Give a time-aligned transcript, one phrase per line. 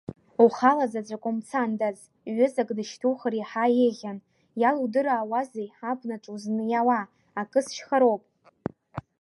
[0.43, 1.99] Ухала заҵәык умцандаз,
[2.35, 4.17] ҩызак дышьҭухыр иаҳа еиӷьын,
[4.61, 6.99] иалудыраауазеи абнаҿ узыниауа,
[7.41, 8.23] акыс шьхароуп…